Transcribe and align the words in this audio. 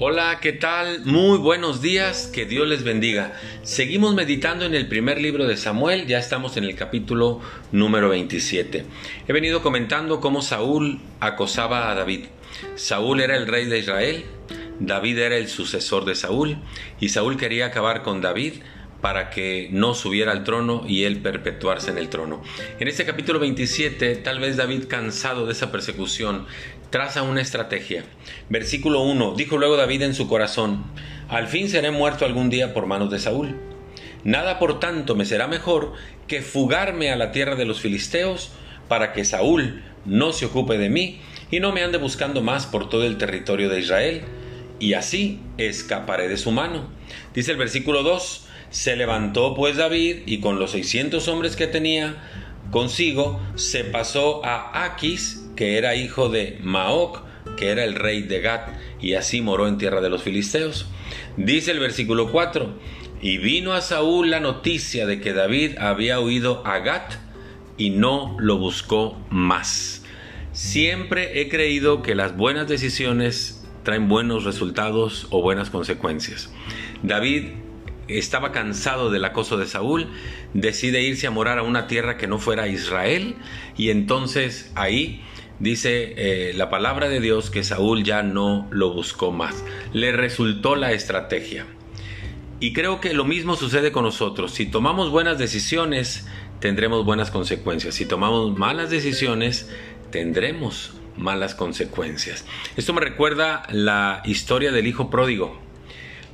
Hola, 0.00 0.40
¿qué 0.42 0.52
tal? 0.52 1.04
Muy 1.04 1.38
buenos 1.38 1.80
días, 1.80 2.26
que 2.26 2.46
Dios 2.46 2.66
les 2.66 2.82
bendiga. 2.82 3.34
Seguimos 3.62 4.12
meditando 4.12 4.64
en 4.64 4.74
el 4.74 4.88
primer 4.88 5.20
libro 5.20 5.46
de 5.46 5.56
Samuel, 5.56 6.08
ya 6.08 6.18
estamos 6.18 6.56
en 6.56 6.64
el 6.64 6.74
capítulo 6.74 7.40
número 7.70 8.08
27. 8.08 8.86
He 9.28 9.32
venido 9.32 9.62
comentando 9.62 10.20
cómo 10.20 10.42
Saúl 10.42 10.98
acosaba 11.20 11.92
a 11.92 11.94
David. 11.94 12.24
Saúl 12.74 13.20
era 13.20 13.36
el 13.36 13.46
rey 13.46 13.66
de 13.66 13.78
Israel, 13.78 14.24
David 14.80 15.16
era 15.16 15.36
el 15.36 15.46
sucesor 15.46 16.04
de 16.06 16.16
Saúl, 16.16 16.58
y 16.98 17.10
Saúl 17.10 17.36
quería 17.36 17.66
acabar 17.66 18.02
con 18.02 18.20
David 18.20 18.54
para 19.04 19.28
que 19.28 19.68
no 19.70 19.92
subiera 19.92 20.32
al 20.32 20.44
trono 20.44 20.82
y 20.88 21.04
él 21.04 21.18
perpetuarse 21.18 21.90
en 21.90 21.98
el 21.98 22.08
trono. 22.08 22.42
En 22.80 22.88
este 22.88 23.04
capítulo 23.04 23.38
27, 23.38 24.16
tal 24.16 24.40
vez 24.40 24.56
David, 24.56 24.84
cansado 24.88 25.44
de 25.44 25.52
esa 25.52 25.70
persecución, 25.70 26.46
traza 26.88 27.20
una 27.20 27.42
estrategia. 27.42 28.06
Versículo 28.48 29.02
1, 29.02 29.34
dijo 29.34 29.58
luego 29.58 29.76
David 29.76 30.00
en 30.00 30.14
su 30.14 30.26
corazón, 30.26 30.84
al 31.28 31.48
fin 31.48 31.68
seré 31.68 31.90
muerto 31.90 32.24
algún 32.24 32.48
día 32.48 32.72
por 32.72 32.86
manos 32.86 33.10
de 33.10 33.18
Saúl. 33.18 33.60
Nada 34.24 34.58
por 34.58 34.80
tanto 34.80 35.14
me 35.14 35.26
será 35.26 35.48
mejor 35.48 35.92
que 36.26 36.40
fugarme 36.40 37.10
a 37.10 37.16
la 37.16 37.30
tierra 37.30 37.56
de 37.56 37.66
los 37.66 37.82
filisteos 37.82 38.52
para 38.88 39.12
que 39.12 39.26
Saúl 39.26 39.82
no 40.06 40.32
se 40.32 40.46
ocupe 40.46 40.78
de 40.78 40.88
mí 40.88 41.20
y 41.50 41.60
no 41.60 41.72
me 41.72 41.82
ande 41.82 41.98
buscando 41.98 42.40
más 42.40 42.64
por 42.64 42.88
todo 42.88 43.04
el 43.04 43.18
territorio 43.18 43.68
de 43.68 43.80
Israel, 43.80 44.22
y 44.78 44.94
así 44.94 45.40
escaparé 45.58 46.28
de 46.28 46.36
su 46.36 46.50
mano. 46.50 46.88
Dice 47.34 47.52
el 47.52 47.58
versículo 47.58 48.02
2, 48.02 48.46
se 48.70 48.96
levantó 48.96 49.54
pues 49.54 49.76
David 49.76 50.22
y 50.26 50.40
con 50.40 50.58
los 50.58 50.72
seiscientos 50.72 51.28
hombres 51.28 51.56
que 51.56 51.66
tenía 51.66 52.16
consigo 52.70 53.40
se 53.54 53.84
pasó 53.84 54.44
a 54.44 54.84
Aquis, 54.84 55.46
que 55.54 55.78
era 55.78 55.94
hijo 55.94 56.28
de 56.28 56.58
Maoc, 56.62 57.22
que 57.56 57.70
era 57.70 57.84
el 57.84 57.94
rey 57.94 58.22
de 58.22 58.40
Gat, 58.40 58.68
y 59.00 59.14
así 59.14 59.42
moró 59.42 59.68
en 59.68 59.78
tierra 59.78 60.00
de 60.00 60.10
los 60.10 60.22
filisteos. 60.22 60.86
Dice 61.36 61.70
el 61.70 61.78
versículo 61.78 62.32
4, 62.32 62.74
y 63.20 63.38
vino 63.38 63.74
a 63.74 63.80
Saúl 63.80 64.30
la 64.30 64.40
noticia 64.40 65.06
de 65.06 65.20
que 65.20 65.32
David 65.32 65.78
había 65.78 66.20
huido 66.20 66.66
a 66.66 66.80
Gat 66.80 67.14
y 67.76 67.90
no 67.90 68.36
lo 68.38 68.58
buscó 68.58 69.16
más. 69.30 70.02
Siempre 70.52 71.40
he 71.40 71.48
creído 71.48 72.02
que 72.02 72.14
las 72.14 72.36
buenas 72.36 72.68
decisiones 72.68 73.63
traen 73.84 74.08
buenos 74.08 74.44
resultados 74.44 75.28
o 75.30 75.42
buenas 75.42 75.70
consecuencias. 75.70 76.52
David 77.02 77.50
estaba 78.08 78.52
cansado 78.52 79.10
del 79.10 79.24
acoso 79.24 79.56
de 79.56 79.66
Saúl, 79.66 80.08
decide 80.52 81.02
irse 81.02 81.26
a 81.26 81.30
morar 81.30 81.58
a 81.58 81.62
una 81.62 81.86
tierra 81.86 82.16
que 82.16 82.26
no 82.26 82.38
fuera 82.38 82.66
Israel 82.68 83.36
y 83.76 83.90
entonces 83.90 84.72
ahí 84.74 85.22
dice 85.58 86.14
eh, 86.16 86.52
la 86.54 86.68
palabra 86.70 87.08
de 87.08 87.20
Dios 87.20 87.50
que 87.50 87.62
Saúl 87.62 88.04
ya 88.04 88.22
no 88.22 88.66
lo 88.70 88.92
buscó 88.92 89.30
más. 89.30 89.64
Le 89.92 90.12
resultó 90.12 90.76
la 90.76 90.92
estrategia. 90.92 91.66
Y 92.60 92.72
creo 92.72 93.00
que 93.00 93.12
lo 93.12 93.24
mismo 93.24 93.56
sucede 93.56 93.92
con 93.92 94.04
nosotros. 94.04 94.52
Si 94.52 94.66
tomamos 94.66 95.10
buenas 95.10 95.38
decisiones, 95.38 96.26
tendremos 96.60 97.04
buenas 97.04 97.30
consecuencias. 97.30 97.94
Si 97.94 98.06
tomamos 98.06 98.56
malas 98.56 98.90
decisiones, 98.90 99.70
tendremos 100.10 100.94
malas 101.16 101.54
consecuencias. 101.54 102.44
Esto 102.76 102.92
me 102.92 103.00
recuerda 103.00 103.62
la 103.70 104.22
historia 104.24 104.72
del 104.72 104.86
hijo 104.86 105.10
pródigo 105.10 105.64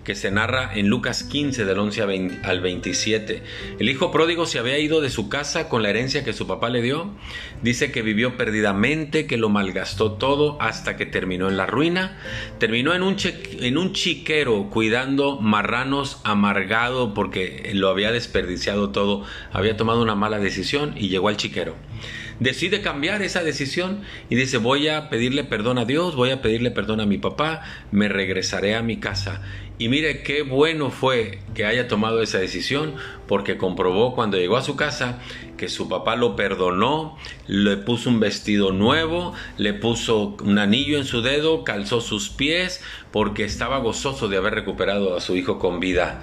que 0.05 0.15
se 0.15 0.31
narra 0.31 0.73
en 0.75 0.89
Lucas 0.89 1.23
15 1.25 1.65
del 1.65 1.79
11 1.79 2.41
al 2.43 2.61
27. 2.61 3.43
El 3.79 3.89
hijo 3.89 4.11
pródigo 4.11 4.47
se 4.47 4.59
había 4.59 4.79
ido 4.79 5.01
de 5.01 5.11
su 5.11 5.29
casa 5.29 5.69
con 5.69 5.83
la 5.83 5.91
herencia 5.91 6.25
que 6.25 6.33
su 6.33 6.47
papá 6.47 6.71
le 6.71 6.83
dio. 6.83 7.11
Dice 7.63 7.93
que 7.93 8.03
vivió 8.03 8.37
perdidamente, 8.37 9.27
que 9.27 9.37
lo 9.37 9.51
malgastó 9.51 10.13
todo 10.13 10.61
hasta 10.61 10.97
que 10.97 11.07
terminó 11.07 11.49
en 11.49 11.57
la 11.57 11.67
ruina. 11.67 12.19
Terminó 12.59 12.95
en 12.95 13.03
un, 13.03 13.17
en 13.23 13.79
un 13.79 13.93
chiquero 13.93 14.71
cuidando 14.71 15.39
marranos 15.41 16.21
amargado 16.25 17.13
porque 17.13 17.71
lo 17.75 17.89
había 17.89 18.11
desperdiciado 18.11 18.91
todo. 18.91 19.25
Había 19.53 19.77
tomado 19.77 20.03
una 20.03 20.15
mala 20.15 20.39
decisión 20.39 20.95
y 20.97 21.09
llegó 21.09 21.29
al 21.29 21.37
chiquero 21.37 21.77
decide 22.41 22.81
cambiar 22.81 23.23
esa 23.23 23.45
decisión 23.45 24.01
y 24.29 24.35
dice 24.35 24.59
voy 24.59 24.89
a 24.89 25.09
pedirle 25.09 25.45
perdón 25.45 25.79
a 25.79 25.85
Dios, 25.85 26.17
voy 26.17 26.31
a 26.31 26.43
pedirle 26.43 26.71
perdón 26.71 27.01
a 27.01 27.07
mi 27.07 27.19
papá, 27.19 27.63
me 27.93 28.09
regresaré 28.09 28.75
a 28.75 28.83
mi 28.83 28.99
casa. 28.99 29.43
Y 29.79 29.89
mire 29.89 30.23
qué 30.23 30.43
bueno 30.43 30.91
fue 30.91 31.39
que 31.55 31.65
haya 31.65 31.89
tomado 31.89 32.21
esa 32.21 32.39
decisión 32.39 32.97
porque 33.27 33.57
comprobó 33.57 34.15
cuando 34.15 34.37
llegó 34.37 34.59
a 34.59 34.63
su 34.63 34.77
casa 34.77 35.21
que 35.57 35.69
su 35.69 35.89
papá 35.89 36.17
lo 36.17 36.37
perdonó, 36.37 37.17
le 37.47 37.77
puso 37.77 38.11
un 38.11 38.21
vestido 38.21 38.73
nuevo, 38.73 39.33
le 39.57 39.73
puso 39.73 40.37
un 40.43 40.59
anillo 40.59 40.99
en 40.99 41.05
su 41.05 41.23
dedo, 41.23 41.65
calzó 41.65 42.01
sus 42.01 42.29
pies 42.29 42.83
porque 43.11 43.45
estaba 43.45 43.79
gozoso 43.79 44.29
de 44.29 44.37
haber 44.37 44.55
recuperado 44.55 45.17
a 45.17 45.21
su 45.21 45.37
hijo 45.37 45.59
con 45.59 45.81
vida. 45.81 46.23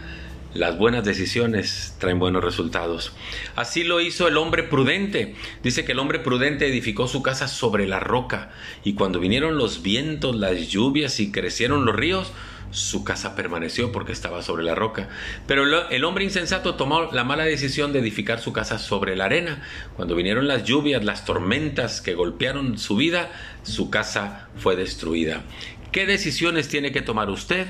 Las 0.58 0.76
buenas 0.76 1.06
decisiones 1.06 1.96
traen 2.00 2.18
buenos 2.18 2.44
resultados. 2.44 3.14
Así 3.56 3.84
lo 3.84 4.02
hizo 4.02 4.28
el 4.28 4.38
hombre 4.38 4.64
prudente. 4.64 5.36
Dice 5.62 5.86
que 5.86 5.92
el 5.92 6.00
hombre 6.00 6.18
prudente 6.18 6.66
edificó 6.66 7.08
su 7.08 7.22
casa 7.22 7.48
sobre 7.48 7.86
la 7.86 8.00
roca 8.00 8.50
y 8.84 8.96
cuando 8.96 9.20
vinieron 9.20 9.60
los 9.60 9.84
vientos, 9.84 10.36
las 10.36 10.68
lluvias 10.70 11.20
y 11.20 11.32
crecieron 11.32 11.86
los 11.86 11.96
ríos, 11.96 12.32
su 12.72 13.04
casa 13.04 13.36
permaneció 13.36 13.92
porque 13.92 14.14
estaba 14.14 14.42
sobre 14.42 14.64
la 14.64 14.74
roca. 14.74 15.10
Pero 15.46 15.90
el 15.92 16.04
hombre 16.04 16.24
insensato 16.24 16.74
tomó 16.74 17.12
la 17.12 17.24
mala 17.24 17.44
decisión 17.44 17.94
de 17.94 18.00
edificar 18.00 18.40
su 18.40 18.52
casa 18.52 18.80
sobre 18.80 19.16
la 19.16 19.26
arena. 19.26 19.62
Cuando 19.96 20.16
vinieron 20.16 20.48
las 20.48 20.64
lluvias, 20.64 21.06
las 21.06 21.24
tormentas 21.24 22.02
que 22.02 22.16
golpearon 22.16 22.80
su 22.80 22.96
vida, 22.96 23.32
su 23.62 23.92
casa 23.92 24.50
fue 24.58 24.76
destruida. 24.76 25.44
¿Qué 25.92 26.08
decisiones 26.08 26.68
tiene 26.68 26.92
que 26.92 27.04
tomar 27.04 27.30
usted? 27.30 27.68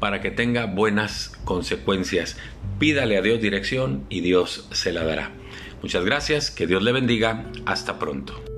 Para 0.00 0.20
que 0.20 0.30
tenga 0.30 0.66
buenas 0.66 1.32
consecuencias. 1.44 2.36
Pídale 2.78 3.16
a 3.16 3.22
Dios 3.22 3.40
dirección 3.40 4.04
y 4.08 4.22
Dios 4.22 4.66
se 4.72 4.92
la 4.92 5.04
dará. 5.04 5.30
Muchas 5.82 6.04
gracias, 6.04 6.50
que 6.50 6.66
Dios 6.66 6.82
le 6.82 6.92
bendiga, 6.92 7.44
hasta 7.66 7.98
pronto. 7.98 8.49